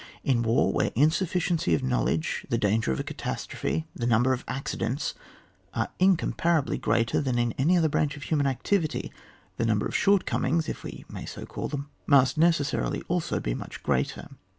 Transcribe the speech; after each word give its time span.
In 0.23 0.41
war 0.41 0.73
where 0.73 0.91
insufficiency 0.95 1.75
of 1.75 1.83
knowledge, 1.83 2.47
the 2.49 2.57
danger 2.57 2.91
of 2.91 2.99
a 2.99 3.03
catastrophe, 3.03 3.85
the 3.95 4.07
number 4.07 4.33
of 4.33 4.43
accidents 4.47 5.13
are 5.75 5.89
incomparably 5.99 6.79
greater 6.79 7.21
than 7.21 7.37
in 7.37 7.51
any 7.59 7.77
other 7.77 7.87
branch 7.87 8.17
of 8.17 8.23
human 8.23 8.47
activity, 8.47 9.13
the 9.57 9.65
num 9.67 9.77
ber 9.77 9.85
of 9.85 9.95
shortcomings, 9.95 10.67
if 10.67 10.83
we 10.83 11.05
may 11.07 11.25
so 11.27 11.45
call 11.45 11.67
them, 11.67 11.87
must 12.07 12.35
necessarily 12.35 13.03
also 13.09 13.39
be 13.39 13.53
much 13.53 13.83
greater. 13.83 14.29